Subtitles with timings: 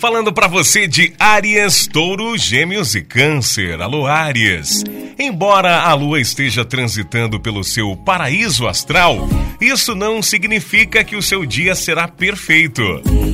[0.00, 3.82] Falando para você de Áries, Touro, Gêmeos e Câncer.
[3.82, 4.82] Alô, Áries.
[5.18, 9.28] Embora a lua esteja transitando pelo seu paraíso astral,
[9.60, 12.82] isso não significa que o seu dia será perfeito.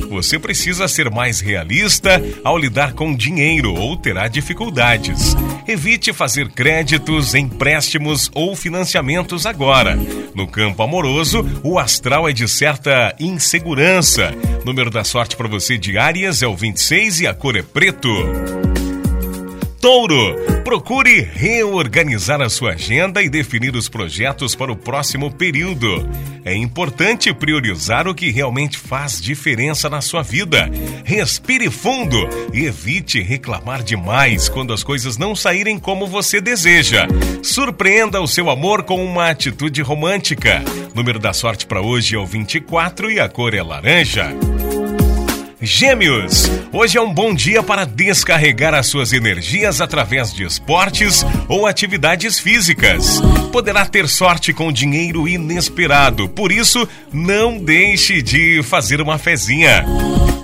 [0.09, 5.37] Você precisa ser mais realista ao lidar com dinheiro ou terá dificuldades.
[5.65, 9.97] Evite fazer créditos, empréstimos ou financiamentos agora.
[10.35, 14.33] No campo amoroso, o astral é de certa insegurança.
[14.65, 18.09] Número da sorte para você de Áries é o 26 e a cor é preto.
[19.79, 25.87] Touro, procure reorganizar a sua agenda e definir os projetos para o próximo período.
[26.43, 30.69] É importante priorizar o que realmente faz diferença na sua vida.
[31.05, 32.17] Respire fundo
[32.51, 37.07] e evite reclamar demais quando as coisas não saírem como você deseja.
[37.43, 40.63] Surpreenda o seu amor com uma atitude romântica.
[40.95, 44.35] Número da sorte para hoje é o 24 e a cor é laranja.
[45.59, 51.65] Gêmeos, hoje é um bom dia para descarregar as suas energias através de esportes ou
[51.65, 53.19] atividades físicas.
[53.51, 59.83] Poderá ter sorte com dinheiro inesperado, por isso não deixe de fazer uma fezinha.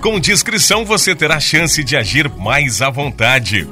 [0.02, 3.68] Com discrição você terá chance de agir mais à vontade.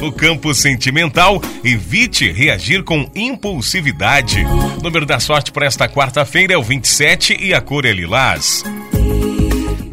[0.00, 4.42] No campo sentimental, evite reagir com impulsividade.
[4.78, 8.64] O número da sorte para esta quarta-feira é o 27 e a cor é lilás.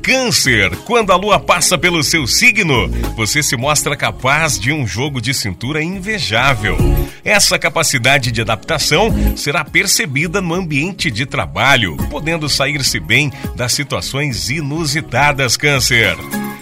[0.04, 5.22] Câncer, quando a lua passa pelo seu signo, você se mostra capaz de um jogo
[5.22, 6.78] de cintura invejável.
[7.24, 14.50] Essa capacidade de adaptação será percebida no ambiente de trabalho, podendo sair-se bem das situações
[14.50, 16.18] inusitadas, Câncer.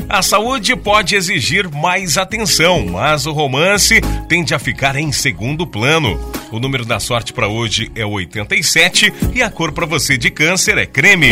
[0.08, 6.20] A saúde pode exigir mais atenção, mas o romance tende a ficar em segundo plano.
[6.52, 10.78] O número da sorte para hoje é 87 e a cor para você de câncer
[10.78, 11.32] é creme.